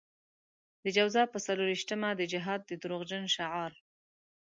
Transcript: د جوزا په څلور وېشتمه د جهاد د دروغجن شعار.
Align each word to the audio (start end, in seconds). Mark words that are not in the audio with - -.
د 0.83 0.85
جوزا 0.95 1.23
په 1.33 1.37
څلور 1.45 1.67
وېشتمه 1.69 2.09
د 2.15 2.21
جهاد 2.31 2.61
د 2.65 2.71
دروغجن 2.83 3.23
شعار. 3.35 3.71